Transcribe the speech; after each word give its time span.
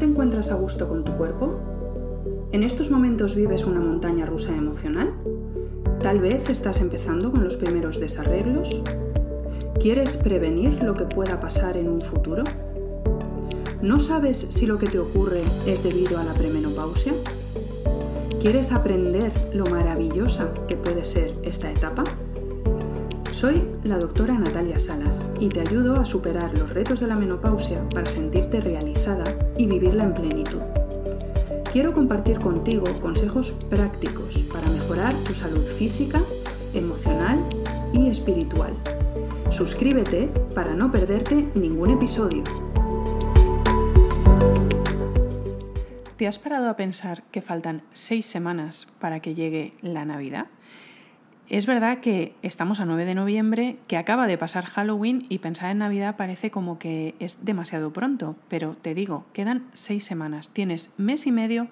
te 0.00 0.06
encuentras 0.06 0.50
a 0.50 0.54
gusto 0.54 0.88
con 0.88 1.04
tu 1.04 1.12
cuerpo? 1.12 1.60
¿En 2.52 2.62
estos 2.62 2.90
momentos 2.90 3.36
vives 3.36 3.66
una 3.66 3.80
montaña 3.80 4.24
rusa 4.24 4.56
emocional? 4.56 5.12
Tal 6.02 6.20
vez 6.20 6.48
estás 6.48 6.80
empezando 6.80 7.30
con 7.30 7.44
los 7.44 7.58
primeros 7.58 8.00
desarreglos. 8.00 8.82
¿Quieres 9.78 10.16
prevenir 10.16 10.82
lo 10.82 10.94
que 10.94 11.04
pueda 11.04 11.38
pasar 11.38 11.76
en 11.76 11.90
un 11.90 12.00
futuro? 12.00 12.44
¿No 13.82 13.98
sabes 13.98 14.46
si 14.48 14.64
lo 14.66 14.78
que 14.78 14.88
te 14.88 14.98
ocurre 14.98 15.42
es 15.66 15.82
debido 15.82 16.18
a 16.18 16.24
la 16.24 16.32
premenopausia? 16.32 17.12
¿Quieres 18.40 18.72
aprender 18.72 19.30
lo 19.52 19.66
maravillosa 19.66 20.50
que 20.66 20.76
puede 20.76 21.04
ser 21.04 21.34
esta 21.42 21.70
etapa? 21.70 22.04
Soy 23.32 23.54
la 23.84 23.96
doctora 23.96 24.34
Natalia 24.34 24.76
Salas 24.76 25.30
y 25.38 25.48
te 25.48 25.60
ayudo 25.60 25.94
a 25.94 26.04
superar 26.04 26.52
los 26.58 26.74
retos 26.74 26.98
de 26.98 27.06
la 27.06 27.14
menopausia 27.14 27.88
para 27.90 28.10
sentirte 28.10 28.60
realizada 28.60 29.24
y 29.56 29.66
vivirla 29.66 30.04
en 30.04 30.14
plenitud. 30.14 30.60
Quiero 31.72 31.94
compartir 31.94 32.40
contigo 32.40 32.84
consejos 33.00 33.52
prácticos 33.70 34.42
para 34.52 34.68
mejorar 34.68 35.14
tu 35.24 35.34
salud 35.34 35.62
física, 35.62 36.20
emocional 36.74 37.38
y 37.94 38.08
espiritual. 38.08 38.74
Suscríbete 39.50 40.28
para 40.54 40.74
no 40.74 40.90
perderte 40.90 41.48
ningún 41.54 41.90
episodio. 41.90 42.42
¿Te 46.16 46.26
has 46.26 46.38
parado 46.40 46.68
a 46.68 46.76
pensar 46.76 47.22
que 47.30 47.40
faltan 47.40 47.82
seis 47.92 48.26
semanas 48.26 48.88
para 48.98 49.20
que 49.20 49.34
llegue 49.34 49.72
la 49.80 50.04
Navidad? 50.04 50.48
Es 51.50 51.66
verdad 51.66 51.98
que 51.98 52.36
estamos 52.42 52.78
a 52.78 52.84
9 52.84 53.04
de 53.04 53.16
noviembre, 53.16 53.76
que 53.88 53.96
acaba 53.96 54.28
de 54.28 54.38
pasar 54.38 54.66
Halloween 54.66 55.26
y 55.28 55.38
pensar 55.38 55.72
en 55.72 55.78
Navidad 55.78 56.14
parece 56.16 56.52
como 56.52 56.78
que 56.78 57.16
es 57.18 57.44
demasiado 57.44 57.92
pronto, 57.92 58.36
pero 58.48 58.76
te 58.80 58.94
digo, 58.94 59.24
quedan 59.32 59.66
seis 59.74 60.04
semanas, 60.04 60.50
tienes 60.50 60.92
mes 60.96 61.26
y 61.26 61.32
medio 61.32 61.66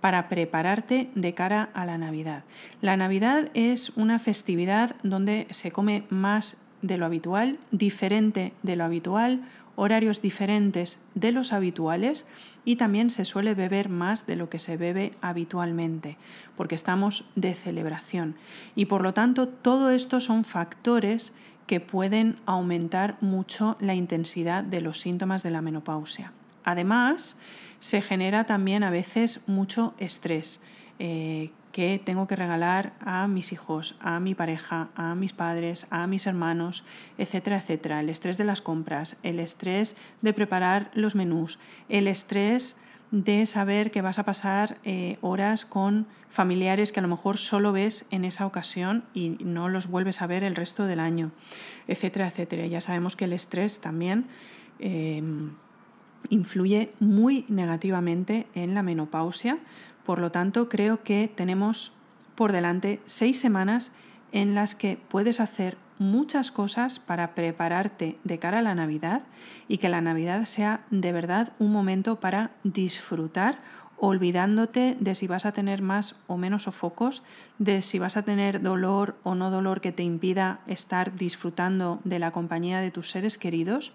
para 0.00 0.28
prepararte 0.28 1.10
de 1.16 1.34
cara 1.34 1.68
a 1.74 1.84
la 1.84 1.98
Navidad. 1.98 2.44
La 2.80 2.96
Navidad 2.96 3.50
es 3.54 3.90
una 3.96 4.20
festividad 4.20 4.94
donde 5.02 5.48
se 5.50 5.72
come 5.72 6.04
más 6.10 6.58
de 6.82 6.96
lo 6.96 7.04
habitual, 7.04 7.58
diferente 7.72 8.52
de 8.62 8.76
lo 8.76 8.84
habitual, 8.84 9.40
horarios 9.76 10.22
diferentes 10.22 10.98
de 11.14 11.32
los 11.32 11.52
habituales 11.52 12.26
y 12.64 12.76
también 12.76 13.10
se 13.10 13.24
suele 13.24 13.54
beber 13.54 13.88
más 13.88 14.26
de 14.26 14.36
lo 14.36 14.48
que 14.48 14.58
se 14.58 14.76
bebe 14.76 15.12
habitualmente, 15.20 16.16
porque 16.56 16.74
estamos 16.74 17.24
de 17.34 17.54
celebración. 17.54 18.36
Y 18.74 18.86
por 18.86 19.02
lo 19.02 19.14
tanto, 19.14 19.48
todo 19.48 19.90
esto 19.90 20.20
son 20.20 20.44
factores 20.44 21.34
que 21.66 21.80
pueden 21.80 22.36
aumentar 22.46 23.16
mucho 23.20 23.76
la 23.80 23.94
intensidad 23.94 24.64
de 24.64 24.80
los 24.80 25.00
síntomas 25.00 25.42
de 25.42 25.50
la 25.50 25.62
menopausia. 25.62 26.32
Además, 26.64 27.38
se 27.80 28.00
genera 28.00 28.44
también 28.44 28.82
a 28.82 28.90
veces 28.90 29.42
mucho 29.46 29.94
estrés. 29.98 30.62
Eh, 30.98 31.50
que 31.74 32.00
tengo 32.02 32.28
que 32.28 32.36
regalar 32.36 32.92
a 33.00 33.26
mis 33.26 33.52
hijos, 33.52 33.96
a 33.98 34.20
mi 34.20 34.36
pareja, 34.36 34.90
a 34.94 35.16
mis 35.16 35.32
padres, 35.32 35.88
a 35.90 36.06
mis 36.06 36.28
hermanos, 36.28 36.84
etcétera, 37.18 37.56
etcétera. 37.56 37.98
El 37.98 38.10
estrés 38.10 38.38
de 38.38 38.44
las 38.44 38.62
compras, 38.62 39.16
el 39.24 39.40
estrés 39.40 39.96
de 40.22 40.32
preparar 40.32 40.92
los 40.94 41.16
menús, 41.16 41.58
el 41.88 42.06
estrés 42.06 42.78
de 43.10 43.44
saber 43.46 43.90
que 43.90 44.02
vas 44.02 44.20
a 44.20 44.24
pasar 44.24 44.78
eh, 44.84 45.18
horas 45.20 45.64
con 45.64 46.06
familiares 46.30 46.92
que 46.92 47.00
a 47.00 47.02
lo 47.02 47.08
mejor 47.08 47.38
solo 47.38 47.72
ves 47.72 48.06
en 48.12 48.24
esa 48.24 48.46
ocasión 48.46 49.02
y 49.12 49.30
no 49.40 49.68
los 49.68 49.88
vuelves 49.88 50.22
a 50.22 50.28
ver 50.28 50.44
el 50.44 50.54
resto 50.54 50.86
del 50.86 51.00
año, 51.00 51.32
etcétera, 51.88 52.28
etcétera. 52.28 52.68
Ya 52.68 52.80
sabemos 52.80 53.16
que 53.16 53.24
el 53.24 53.32
estrés 53.32 53.80
también 53.80 54.26
em, 54.78 55.54
influye 56.30 56.92
muy 57.00 57.44
negativamente 57.48 58.46
en 58.54 58.74
la 58.74 58.84
menopausia 58.84 59.58
por 60.04 60.18
lo 60.18 60.30
tanto, 60.30 60.68
creo 60.68 61.02
que 61.02 61.32
tenemos 61.34 61.92
por 62.34 62.52
delante 62.52 63.00
seis 63.06 63.38
semanas 63.38 63.92
en 64.32 64.54
las 64.54 64.74
que 64.74 64.98
puedes 65.08 65.40
hacer 65.40 65.76
muchas 65.98 66.50
cosas 66.50 66.98
para 66.98 67.34
prepararte 67.34 68.18
de 68.24 68.38
cara 68.38 68.58
a 68.58 68.62
la 68.62 68.74
Navidad 68.74 69.22
y 69.68 69.78
que 69.78 69.88
la 69.88 70.00
Navidad 70.00 70.44
sea 70.44 70.80
de 70.90 71.12
verdad 71.12 71.52
un 71.58 71.72
momento 71.72 72.18
para 72.18 72.50
disfrutar 72.64 73.60
olvidándote 73.96 74.96
de 74.98 75.14
si 75.14 75.26
vas 75.26 75.46
a 75.46 75.52
tener 75.52 75.80
más 75.80 76.16
o 76.26 76.36
menos 76.36 76.64
sofocos, 76.64 77.22
de 77.58 77.80
si 77.80 77.98
vas 77.98 78.16
a 78.16 78.22
tener 78.22 78.60
dolor 78.60 79.16
o 79.22 79.34
no 79.34 79.50
dolor 79.50 79.80
que 79.80 79.92
te 79.92 80.02
impida 80.02 80.60
estar 80.66 81.16
disfrutando 81.16 82.00
de 82.04 82.18
la 82.18 82.32
compañía 82.32 82.80
de 82.80 82.90
tus 82.90 83.10
seres 83.10 83.38
queridos. 83.38 83.92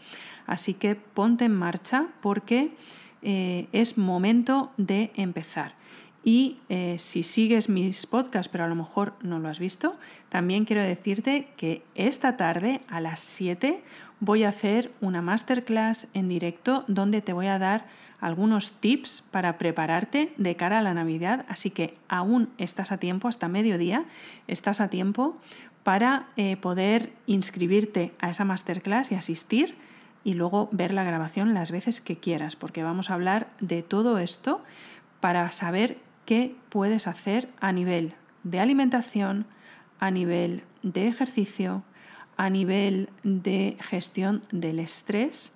Así 0.48 0.74
que 0.74 0.96
ponte 0.96 1.46
en 1.46 1.56
marcha 1.56 2.08
porque 2.22 2.76
eh, 3.22 3.68
es 3.72 3.98
momento 3.98 4.72
de 4.78 5.12
empezar. 5.16 5.79
Y 6.24 6.58
eh, 6.68 6.96
si 7.00 7.24
sigues 7.24 7.70
mis 7.70 8.06
podcasts, 8.06 8.50
pero 8.52 8.66
a 8.66 8.68
lo 8.68 8.76
mejor 8.76 9.14
no 9.22 9.40
lo 9.40 9.48
has 9.48 9.60
visto, 9.60 9.96
también 10.28 10.66
quiero 10.66 10.84
decirte 10.84 11.48
que 11.56 11.84
esta 11.96 12.36
tarde 12.36 12.82
a 12.90 13.00
las 13.00 13.20
7 13.20 13.82
voy 14.20 14.44
a 14.44 14.50
hacer 14.50 14.92
una 15.02 15.22
masterclass 15.22 16.08
en 16.14 16.28
directo 16.28 16.84
donde 16.88 17.22
te 17.22 17.34
voy 17.34 17.48
a 17.48 17.58
dar 17.58 17.86
algunos 18.20 18.74
tips 18.74 19.24
para 19.32 19.58
prepararte 19.58 20.34
de 20.38 20.56
cara 20.56 20.80
a 20.80 20.82
la 20.82 20.94
Navidad. 20.94 21.46
Así 21.48 21.72
que 21.72 21.96
aún 22.10 22.50
estás 22.58 22.92
a 22.92 22.98
tiempo, 22.98 23.28
hasta 23.28 23.48
mediodía, 23.48 24.06
estás 24.48 24.82
a 24.82 24.90
tiempo 24.90 25.38
para 25.84 26.28
eh, 26.36 26.58
poder 26.58 27.14
inscribirte 27.28 28.12
a 28.20 28.30
esa 28.30 28.44
masterclass 28.44 29.12
y 29.12 29.16
asistir 29.16 29.76
y 30.26 30.34
luego 30.34 30.68
ver 30.74 30.94
la 30.94 31.06
grabación 31.06 31.54
las 31.54 31.72
veces 31.72 32.02
que 32.02 32.18
quieras, 32.18 32.58
porque 32.58 32.84
vamos 32.84 33.10
a 33.10 33.14
hablar 33.14 33.48
de 33.62 33.84
todo 33.84 34.20
esto 34.20 34.62
para 35.22 35.50
saber 35.52 35.98
qué 36.30 36.56
puedes 36.70 37.08
hacer 37.08 37.50
a 37.60 37.72
nivel 37.72 38.14
de 38.44 38.60
alimentación, 38.60 39.48
a 40.00 40.12
nivel 40.12 40.62
de 40.84 41.08
ejercicio, 41.08 41.82
a 42.38 42.52
nivel 42.52 43.10
de 43.24 43.78
gestión 43.80 44.44
del 44.52 44.78
estrés 44.78 45.54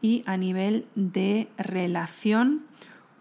y 0.00 0.22
a 0.24 0.36
nivel 0.36 0.86
de 0.94 1.48
relación 1.58 2.62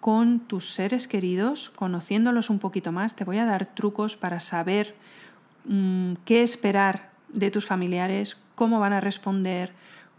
con 0.02 0.42
tus 0.42 0.70
seres 0.70 1.08
queridos, 1.08 1.72
conociéndolos 1.72 2.52
un 2.52 2.60
poquito 2.60 2.92
más. 2.92 3.16
Te 3.16 3.24
voy 3.24 3.40
a 3.40 3.46
dar 3.46 3.66
trucos 3.74 4.16
para 4.16 4.40
saber 4.40 4.94
mm, 5.66 6.14
qué 6.26 6.44
esperar 6.44 7.10
de 7.30 7.50
tus 7.50 7.66
familiares, 7.66 8.38
cómo 8.54 8.80
van 8.80 8.94
a 8.94 9.02
responder, 9.02 9.74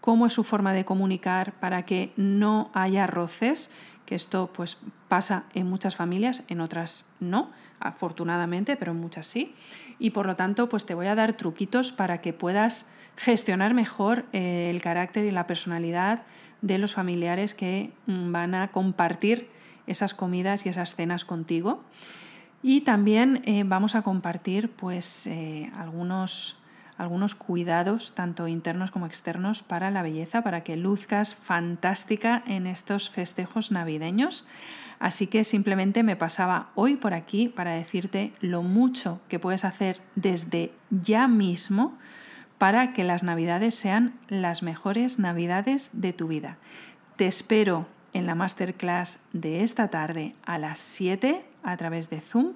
cómo 0.05 0.27
es 0.27 0.35
su 0.35 0.45
forma 0.45 0.75
de 0.75 0.85
comunicar 0.85 1.55
para 1.61 1.87
que 1.87 2.13
no 2.19 2.71
haya 2.75 3.07
roces 3.07 3.71
que 4.05 4.15
esto 4.15 4.51
pues 4.53 4.77
pasa 5.09 5.45
en 5.55 5.67
muchas 5.67 5.97
familias, 5.97 6.43
en 6.49 6.61
otras 6.61 7.07
no, 7.21 7.49
afortunadamente, 7.81 8.77
pero 8.77 8.93
en 8.93 9.01
muchas 9.01 9.27
sí. 9.27 9.55
Y 9.99 10.11
por 10.11 10.27
lo 10.27 10.37
tanto, 10.37 10.69
pues 10.69 10.85
te 10.85 10.93
voy 10.93 11.07
a 11.07 11.15
dar 11.15 11.33
truquitos 11.33 11.91
para 11.91 12.21
que 12.21 12.35
puedas 12.35 12.91
gestionar 13.17 13.73
mejor 13.73 14.27
eh, 14.35 14.69
el 14.69 14.83
carácter 14.83 15.25
y 15.25 15.31
la 15.31 15.47
personalidad 15.47 16.25
de 16.61 16.77
los 16.77 16.93
familiares 16.93 17.55
que 17.55 17.91
mm, 18.05 18.31
van 18.31 18.55
a 18.55 18.69
compartir 18.73 19.49
esas 19.87 20.13
comidas 20.13 20.67
y 20.67 20.69
esas 20.69 20.97
cenas 20.97 21.25
contigo. 21.25 21.83
Y 22.63 22.83
también 22.83 23.41
eh, 23.47 23.65
vamos 23.65 23.95
a 23.95 24.03
compartir 24.03 24.71
pues 24.71 25.27
eh, 25.29 25.73
algunos 25.79 26.59
algunos 26.97 27.35
cuidados, 27.35 28.15
tanto 28.15 28.49
internos 28.49 28.91
como 28.91 29.07
externos, 29.07 29.63
para 29.63 29.91
la 29.91 30.03
belleza, 30.03 30.43
para 30.43 30.63
que 30.63 30.77
luzcas 30.77 31.35
fantástica 31.35 32.43
en 32.47 32.67
estos 32.67 33.11
festejos 33.11 33.71
navideños. 33.71 34.47
Así 34.99 35.27
que 35.27 35.45
simplemente 35.45 36.03
me 36.03 36.17
pasaba 36.17 36.69
hoy 36.75 36.97
por 36.97 37.15
aquí 37.15 37.49
para 37.49 37.73
decirte 37.73 38.33
lo 38.41 38.63
mucho 38.63 39.21
que 39.29 39.39
puedes 39.39 39.65
hacer 39.65 40.01
desde 40.15 40.73
ya 40.91 41.29
mismo 41.29 41.99
para 42.59 42.93
que 42.93 43.05
las 43.05 43.23
navidades 43.23 43.75
sean 43.75 44.15
las 44.29 44.63
mejores 44.63 45.19
navidades 45.19 46.01
de 46.01 46.13
tu 46.13 46.29
vida. 46.29 46.57
Te 47.17 47.27
espero 47.27 47.87
en 48.13 48.27
la 48.27 48.35
masterclass 48.35 49.19
de 49.33 49.63
esta 49.63 49.89
tarde 49.89 50.35
a 50.47 50.59
las 50.59 50.79
7 50.79 51.45
a 51.65 51.77
través 51.77 52.11
de 52.11 52.21
Zoom 52.21 52.55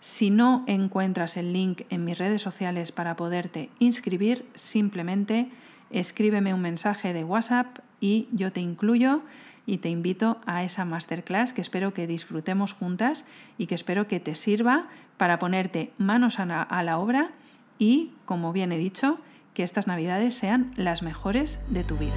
si 0.00 0.30
no 0.30 0.64
encuentras 0.66 1.36
el 1.36 1.52
link 1.52 1.82
en 1.90 2.04
mis 2.04 2.18
redes 2.18 2.42
sociales 2.42 2.92
para 2.92 3.16
poderte 3.16 3.70
inscribir, 3.78 4.46
simplemente 4.54 5.50
escríbeme 5.90 6.54
un 6.54 6.60
mensaje 6.60 7.12
de 7.12 7.24
WhatsApp 7.24 7.78
y 8.00 8.28
yo 8.32 8.52
te 8.52 8.60
incluyo 8.60 9.22
y 9.66 9.78
te 9.78 9.90
invito 9.90 10.40
a 10.46 10.62
esa 10.62 10.84
masterclass 10.84 11.52
que 11.52 11.60
espero 11.60 11.92
que 11.94 12.06
disfrutemos 12.06 12.72
juntas 12.72 13.26
y 13.58 13.66
que 13.66 13.74
espero 13.74 14.06
que 14.06 14.20
te 14.20 14.34
sirva 14.34 14.88
para 15.16 15.38
ponerte 15.38 15.92
manos 15.98 16.38
a 16.38 16.46
la, 16.46 16.62
a 16.62 16.82
la 16.82 16.98
obra 16.98 17.32
y, 17.78 18.12
como 18.24 18.52
bien 18.52 18.72
he 18.72 18.78
dicho, 18.78 19.18
que 19.52 19.64
estas 19.64 19.86
navidades 19.86 20.34
sean 20.34 20.72
las 20.76 21.02
mejores 21.02 21.60
de 21.68 21.84
tu 21.84 21.96
vida. 21.96 22.14